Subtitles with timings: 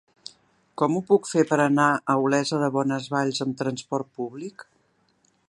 [0.81, 4.67] Com ho puc fer per anar a Olesa de Bonesvalls amb trasport públic?